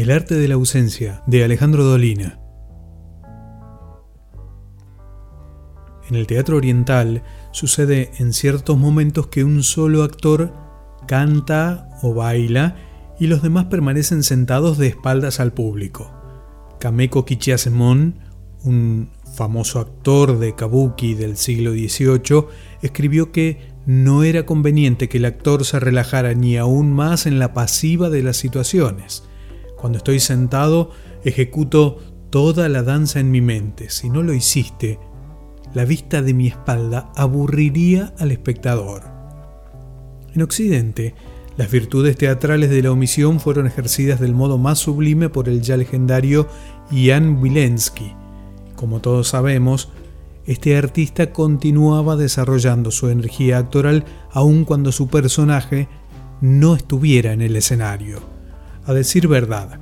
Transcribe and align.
El 0.00 0.10
arte 0.10 0.34
de 0.34 0.48
la 0.48 0.54
ausencia, 0.54 1.22
de 1.26 1.44
Alejandro 1.44 1.84
Dolina. 1.84 2.40
En 6.08 6.16
el 6.16 6.26
teatro 6.26 6.56
oriental 6.56 7.22
sucede 7.52 8.10
en 8.16 8.32
ciertos 8.32 8.78
momentos 8.78 9.26
que 9.26 9.44
un 9.44 9.62
solo 9.62 10.02
actor 10.02 10.54
canta 11.06 11.90
o 12.00 12.14
baila 12.14 12.76
y 13.18 13.26
los 13.26 13.42
demás 13.42 13.66
permanecen 13.66 14.22
sentados 14.22 14.78
de 14.78 14.86
espaldas 14.86 15.38
al 15.38 15.52
público. 15.52 16.10
Kameko 16.78 17.26
Kichiasemon, 17.26 18.20
un 18.64 19.10
famoso 19.36 19.80
actor 19.80 20.38
de 20.38 20.54
kabuki 20.54 21.12
del 21.12 21.36
siglo 21.36 21.72
XVIII, 21.72 22.46
escribió 22.80 23.32
que 23.32 23.68
no 23.84 24.22
era 24.24 24.46
conveniente 24.46 25.10
que 25.10 25.18
el 25.18 25.26
actor 25.26 25.66
se 25.66 25.78
relajara 25.78 26.32
ni 26.32 26.56
aún 26.56 26.90
más 26.90 27.26
en 27.26 27.38
la 27.38 27.52
pasiva 27.52 28.08
de 28.08 28.22
las 28.22 28.38
situaciones. 28.38 29.24
Cuando 29.80 29.96
estoy 29.96 30.20
sentado, 30.20 30.90
ejecuto 31.24 31.98
toda 32.28 32.68
la 32.68 32.82
danza 32.82 33.18
en 33.18 33.30
mi 33.30 33.40
mente. 33.40 33.88
Si 33.88 34.10
no 34.10 34.22
lo 34.22 34.34
hiciste, 34.34 34.98
la 35.72 35.86
vista 35.86 36.20
de 36.20 36.34
mi 36.34 36.48
espalda 36.48 37.10
aburriría 37.16 38.12
al 38.18 38.30
espectador. 38.30 39.04
En 40.34 40.42
Occidente, 40.42 41.14
las 41.56 41.70
virtudes 41.70 42.18
teatrales 42.18 42.68
de 42.68 42.82
la 42.82 42.92
omisión 42.92 43.40
fueron 43.40 43.66
ejercidas 43.66 44.20
del 44.20 44.34
modo 44.34 44.58
más 44.58 44.78
sublime 44.78 45.30
por 45.30 45.48
el 45.48 45.62
ya 45.62 45.78
legendario 45.78 46.46
Jan 46.90 47.42
Wilensky. 47.42 48.12
Como 48.76 49.00
todos 49.00 49.28
sabemos, 49.28 49.88
este 50.44 50.76
artista 50.76 51.32
continuaba 51.32 52.16
desarrollando 52.16 52.90
su 52.90 53.08
energía 53.08 53.56
actoral 53.56 54.04
aun 54.30 54.66
cuando 54.66 54.92
su 54.92 55.08
personaje 55.08 55.88
no 56.42 56.74
estuviera 56.76 57.32
en 57.32 57.40
el 57.40 57.56
escenario. 57.56 58.39
A 58.86 58.92
decir 58.92 59.28
verdad, 59.28 59.80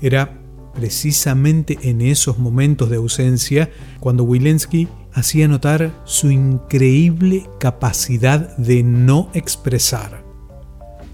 era 0.00 0.38
precisamente 0.74 1.78
en 1.82 2.00
esos 2.00 2.38
momentos 2.38 2.90
de 2.90 2.96
ausencia 2.96 3.70
cuando 4.00 4.24
Wilensky 4.24 4.88
hacía 5.12 5.46
notar 5.48 5.92
su 6.04 6.30
increíble 6.30 7.46
capacidad 7.58 8.56
de 8.56 8.82
no 8.82 9.30
expresar. 9.34 10.24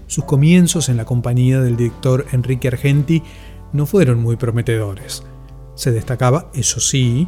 Sus 0.07 0.23
comienzos 0.23 0.89
en 0.89 0.97
la 0.97 1.05
compañía 1.05 1.61
del 1.61 1.77
director 1.77 2.25
Enrique 2.31 2.69
Argenti 2.69 3.21
no 3.73 3.85
fueron 3.85 4.21
muy 4.21 4.37
prometedores. 4.37 5.23
Se 5.75 5.91
destacaba, 5.91 6.49
eso 6.53 6.79
sí, 6.79 7.27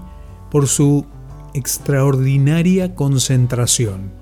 por 0.49 0.67
su 0.67 1.05
extraordinaria 1.53 2.95
concentración. 2.95 4.20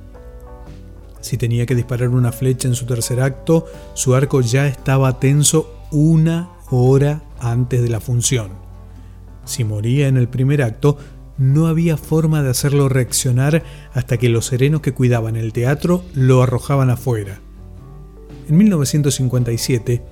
Si 1.22 1.38
tenía 1.38 1.66
que 1.66 1.75
disparar 1.75 2.09
una 2.09 2.31
flecha 2.31 2.67
en 2.67 2.75
su 2.75 2.86
tercer 2.86 3.22
acto, 3.22 3.66
su 3.94 4.16
arco 4.16 4.42
ya 4.42 4.67
estaba 4.67 5.20
tenso 5.20 5.73
una 5.92 6.50
hora 6.70 7.23
antes 7.39 7.81
de 7.81 7.89
la 7.89 8.00
función. 8.00 8.52
Si 9.45 9.64
moría 9.64 10.08
en 10.08 10.17
el 10.17 10.28
primer 10.28 10.62
acto, 10.62 10.97
no 11.38 11.67
había 11.67 11.97
forma 11.97 12.44
de 12.44 12.50
hacerlo 12.50 12.90
reaccionar 12.90 13.64
hasta 13.94 14.17
que 14.17 14.30
los 14.30 14.45
serenos 14.45 14.81
que 14.81 14.94
cuidaban 14.94 15.36
el 15.36 15.53
teatro 15.53 16.03
lo 16.14 16.44
arrojaban 16.44 16.90
afuera. 16.90 17.40
En 18.47 18.58
1957, 18.58 20.03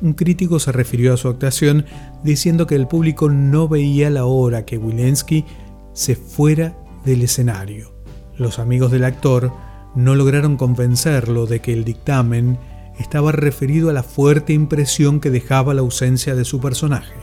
un 0.00 0.12
crítico 0.12 0.58
se 0.58 0.72
refirió 0.72 1.14
a 1.14 1.16
su 1.16 1.28
actuación 1.28 1.86
diciendo 2.22 2.66
que 2.66 2.74
el 2.74 2.86
público 2.86 3.28
no 3.30 3.68
veía 3.68 4.10
la 4.10 4.26
hora 4.26 4.64
que 4.64 4.78
Wilensky 4.78 5.44
se 5.92 6.14
fuera 6.14 6.76
del 7.04 7.22
escenario. 7.22 7.92
Los 8.36 8.58
amigos 8.58 8.90
del 8.90 9.04
actor 9.04 9.52
no 9.96 10.14
lograron 10.14 10.56
convencerlo 10.56 11.46
de 11.46 11.60
que 11.60 11.72
el 11.72 11.84
dictamen 11.84 12.58
estaba 12.98 13.32
referido 13.32 13.90
a 13.90 13.92
la 13.92 14.02
fuerte 14.02 14.52
impresión 14.52 15.20
que 15.20 15.30
dejaba 15.30 15.74
la 15.74 15.80
ausencia 15.80 16.34
de 16.34 16.44
su 16.44 16.60
personaje. 16.60 17.14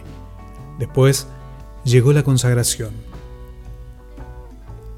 Después 0.80 1.28
llegó 1.86 2.12
la 2.14 2.24
consagración. 2.24 2.92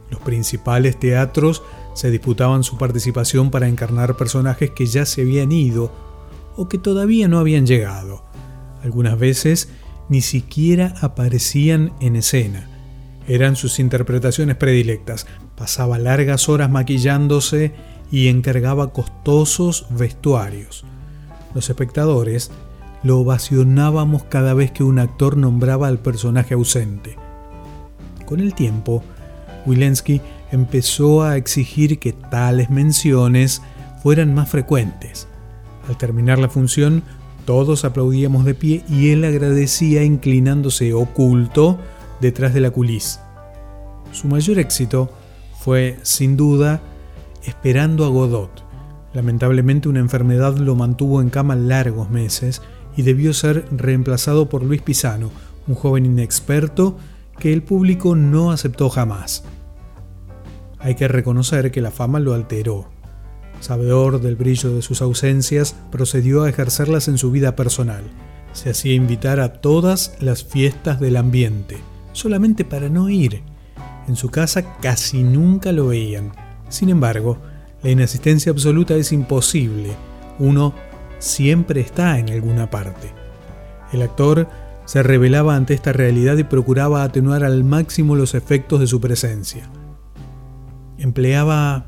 Los 0.09 0.21
principales 0.21 0.99
teatros 0.99 1.61
se 1.93 2.09
disputaban 2.11 2.63
su 2.63 2.77
participación 2.77 3.51
para 3.51 3.67
encarnar 3.67 4.17
personajes 4.17 4.71
que 4.71 4.85
ya 4.85 5.05
se 5.05 5.21
habían 5.21 5.51
ido 5.51 5.91
o 6.55 6.67
que 6.67 6.77
todavía 6.77 7.27
no 7.27 7.39
habían 7.39 7.67
llegado. 7.67 8.23
Algunas 8.83 9.19
veces 9.19 9.69
ni 10.09 10.21
siquiera 10.21 10.93
aparecían 11.01 11.93
en 11.99 12.15
escena 12.15 12.69
eran 13.27 13.55
sus 13.55 13.79
interpretaciones 13.79 14.55
predilectas. 14.55 15.25
Pasaba 15.57 15.97
largas 15.97 16.49
horas 16.49 16.69
maquillándose 16.69 17.73
y 18.11 18.27
encargaba 18.27 18.91
costosos 18.91 19.87
vestuarios. 19.89 20.83
Los 21.53 21.69
espectadores 21.69 22.51
lo 23.03 23.19
ovacionábamos 23.19 24.23
cada 24.23 24.53
vez 24.53 24.71
que 24.71 24.83
un 24.83 24.99
actor 24.99 25.37
nombraba 25.37 25.87
al 25.87 25.99
personaje 25.99 26.53
ausente. 26.53 27.17
Con 28.25 28.39
el 28.39 28.53
tiempo, 28.53 29.03
Wilensky 29.65 30.21
empezó 30.51 31.23
a 31.23 31.37
exigir 31.37 31.99
que 31.99 32.13
tales 32.13 32.69
menciones 32.69 33.61
fueran 34.01 34.33
más 34.33 34.49
frecuentes. 34.49 35.27
Al 35.87 35.97
terminar 35.97 36.39
la 36.39 36.49
función, 36.49 37.03
todos 37.45 37.85
aplaudíamos 37.85 38.43
de 38.43 38.55
pie 38.55 38.83
y 38.89 39.11
él 39.11 39.23
agradecía 39.23 40.03
inclinándose 40.03 40.93
oculto 40.93 41.77
detrás 42.21 42.53
de 42.53 42.61
la 42.61 42.71
culís. 42.71 43.19
Su 44.11 44.27
mayor 44.27 44.57
éxito 44.57 45.11
fue, 45.65 45.97
sin 46.03 46.37
duda, 46.37 46.79
Esperando 47.43 48.05
a 48.05 48.09
Godot. 48.09 48.63
Lamentablemente 49.13 49.89
una 49.89 49.99
enfermedad 49.99 50.55
lo 50.57 50.75
mantuvo 50.75 51.21
en 51.21 51.31
cama 51.31 51.55
largos 51.55 52.11
meses 52.11 52.61
y 52.95 53.01
debió 53.01 53.33
ser 53.33 53.65
reemplazado 53.71 54.47
por 54.47 54.61
Luis 54.61 54.83
Pisano, 54.83 55.31
un 55.67 55.73
joven 55.73 56.05
inexperto 56.05 56.97
que 57.39 57.51
el 57.51 57.63
público 57.63 58.15
no 58.15 58.51
aceptó 58.51 58.91
jamás. 58.91 59.43
Hay 60.77 60.93
que 60.93 61.07
reconocer 61.07 61.71
que 61.71 61.81
la 61.81 61.89
fama 61.89 62.19
lo 62.19 62.35
alteró. 62.35 62.87
Sabedor 63.59 64.21
del 64.21 64.35
brillo 64.35 64.69
de 64.69 64.83
sus 64.83 65.01
ausencias, 65.01 65.75
procedió 65.91 66.43
a 66.43 66.49
ejercerlas 66.49 67.07
en 67.07 67.17
su 67.17 67.31
vida 67.31 67.55
personal. 67.55 68.03
Se 68.53 68.69
hacía 68.69 68.93
invitar 68.93 69.39
a 69.39 69.53
todas 69.61 70.15
las 70.19 70.43
fiestas 70.43 70.99
del 70.99 71.17
ambiente 71.17 71.79
solamente 72.13 72.65
para 72.65 72.87
no 72.87 73.09
ir. 73.09 73.41
En 74.07 74.15
su 74.15 74.29
casa 74.29 74.77
casi 74.79 75.23
nunca 75.23 75.71
lo 75.71 75.87
veían. 75.87 76.31
Sin 76.69 76.89
embargo, 76.89 77.37
la 77.81 77.89
inasistencia 77.89 78.51
absoluta 78.51 78.95
es 78.95 79.11
imposible. 79.11 79.91
Uno 80.39 80.73
siempre 81.19 81.81
está 81.81 82.19
en 82.19 82.29
alguna 82.29 82.69
parte. 82.69 83.11
El 83.91 84.01
actor 84.01 84.47
se 84.85 85.01
revelaba 85.01 85.55
ante 85.55 85.73
esta 85.73 85.93
realidad 85.93 86.37
y 86.37 86.43
procuraba 86.43 87.03
atenuar 87.03 87.43
al 87.43 87.63
máximo 87.63 88.15
los 88.15 88.35
efectos 88.35 88.79
de 88.79 88.87
su 88.87 89.01
presencia. 89.01 89.69
Empleaba 90.97 91.87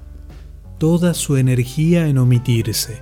toda 0.77 1.13
su 1.13 1.38
energía 1.38 2.07
en 2.07 2.17
omitirse. 2.17 3.01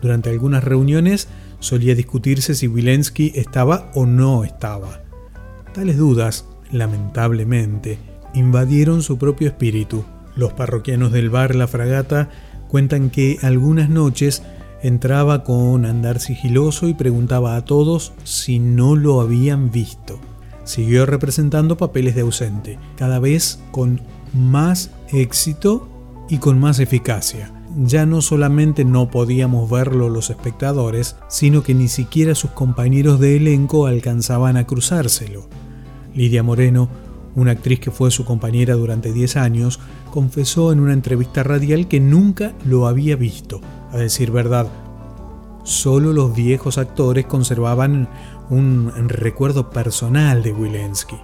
Durante 0.00 0.30
algunas 0.30 0.64
reuniones 0.64 1.28
solía 1.58 1.94
discutirse 1.94 2.54
si 2.54 2.68
Wilensky 2.68 3.32
estaba 3.34 3.90
o 3.94 4.06
no 4.06 4.44
estaba. 4.44 5.02
Tales 5.72 5.96
dudas 5.96 6.46
lamentablemente, 6.70 7.98
invadieron 8.34 9.02
su 9.02 9.18
propio 9.18 9.48
espíritu. 9.48 10.04
Los 10.36 10.52
parroquianos 10.52 11.12
del 11.12 11.30
bar 11.30 11.54
La 11.54 11.66
Fragata 11.66 12.28
cuentan 12.68 13.10
que 13.10 13.38
algunas 13.42 13.88
noches 13.88 14.42
entraba 14.82 15.44
con 15.44 15.86
andar 15.86 16.20
sigiloso 16.20 16.88
y 16.88 16.94
preguntaba 16.94 17.56
a 17.56 17.64
todos 17.64 18.12
si 18.24 18.58
no 18.58 18.96
lo 18.96 19.20
habían 19.20 19.70
visto. 19.70 20.20
Siguió 20.64 21.06
representando 21.06 21.76
papeles 21.76 22.14
de 22.14 22.22
ausente, 22.22 22.78
cada 22.96 23.18
vez 23.18 23.60
con 23.70 24.00
más 24.34 24.90
éxito 25.12 25.88
y 26.28 26.38
con 26.38 26.58
más 26.58 26.80
eficacia. 26.80 27.52
Ya 27.76 28.06
no 28.06 28.22
solamente 28.22 28.84
no 28.84 29.10
podíamos 29.10 29.70
verlo 29.70 30.08
los 30.08 30.30
espectadores, 30.30 31.16
sino 31.28 31.62
que 31.62 31.74
ni 31.74 31.88
siquiera 31.88 32.34
sus 32.34 32.50
compañeros 32.50 33.20
de 33.20 33.36
elenco 33.36 33.86
alcanzaban 33.86 34.56
a 34.56 34.66
cruzárselo. 34.66 35.48
Lidia 36.14 36.42
Moreno, 36.42 36.88
una 37.34 37.52
actriz 37.52 37.80
que 37.80 37.90
fue 37.90 38.10
su 38.10 38.24
compañera 38.24 38.74
durante 38.74 39.12
10 39.12 39.36
años, 39.36 39.80
confesó 40.10 40.72
en 40.72 40.80
una 40.80 40.92
entrevista 40.92 41.42
radial 41.42 41.88
que 41.88 42.00
nunca 42.00 42.52
lo 42.64 42.86
había 42.86 43.16
visto. 43.16 43.60
A 43.92 43.96
decir 43.96 44.30
verdad, 44.30 44.68
solo 45.62 46.12
los 46.12 46.34
viejos 46.34 46.78
actores 46.78 47.26
conservaban 47.26 48.08
un 48.50 48.92
recuerdo 49.08 49.70
personal 49.70 50.42
de 50.42 50.52
Wilensky. 50.52 51.16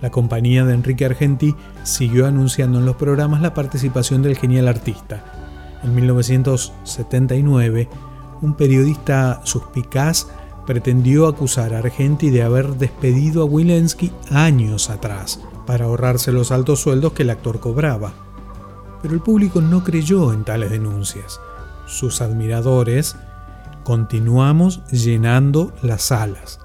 La 0.00 0.10
compañía 0.10 0.64
de 0.64 0.74
Enrique 0.74 1.04
Argenti 1.04 1.56
siguió 1.82 2.26
anunciando 2.26 2.78
en 2.78 2.86
los 2.86 2.94
programas 2.96 3.42
la 3.42 3.52
participación 3.52 4.22
del 4.22 4.36
genial 4.36 4.68
artista. 4.68 5.24
En 5.82 5.94
1979, 5.94 7.88
un 8.40 8.54
periodista 8.54 9.40
suspicaz 9.44 10.28
pretendió 10.68 11.28
acusar 11.28 11.72
a 11.72 11.78
Argenti 11.78 12.28
de 12.28 12.42
haber 12.42 12.74
despedido 12.74 13.40
a 13.40 13.46
Wilensky 13.46 14.12
años 14.30 14.90
atrás 14.90 15.40
para 15.66 15.86
ahorrarse 15.86 16.30
los 16.30 16.52
altos 16.52 16.80
sueldos 16.80 17.14
que 17.14 17.22
el 17.22 17.30
actor 17.30 17.58
cobraba. 17.58 18.12
Pero 19.00 19.14
el 19.14 19.20
público 19.20 19.62
no 19.62 19.82
creyó 19.82 20.30
en 20.30 20.44
tales 20.44 20.70
denuncias. 20.70 21.40
Sus 21.86 22.20
admiradores 22.20 23.16
continuamos 23.82 24.84
llenando 24.90 25.72
las 25.80 26.02
salas. 26.02 26.60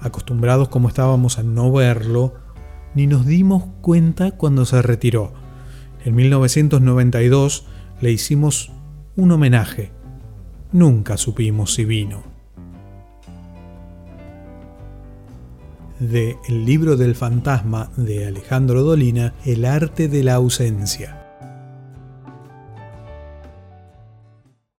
Acostumbrados 0.00 0.70
como 0.70 0.88
estábamos 0.88 1.38
a 1.38 1.42
no 1.42 1.70
verlo, 1.70 2.32
ni 2.94 3.06
nos 3.06 3.26
dimos 3.26 3.64
cuenta 3.82 4.30
cuando 4.30 4.64
se 4.64 4.80
retiró. 4.80 5.34
En 6.06 6.14
1992 6.14 7.66
le 8.00 8.12
hicimos 8.12 8.72
un 9.14 9.30
homenaje. 9.30 9.92
Nunca 10.72 11.18
supimos 11.18 11.74
si 11.74 11.84
vino. 11.84 12.31
De 16.02 16.36
El 16.48 16.66
libro 16.66 16.96
del 16.96 17.14
fantasma 17.14 17.92
de 17.96 18.26
Alejandro 18.26 18.82
Dolina, 18.82 19.34
El 19.44 19.64
arte 19.64 20.08
de 20.08 20.24
la 20.24 20.34
ausencia. 20.34 21.21